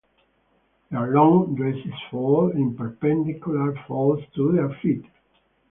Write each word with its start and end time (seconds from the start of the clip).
Their 0.89 1.11
long 1.11 1.53
dresses 1.53 1.93
fall 2.09 2.49
in 2.49 2.75
perpendicular 2.75 3.75
folds 3.87 4.23
to 4.33 4.51
their 4.51 4.69
feet. 4.81 5.05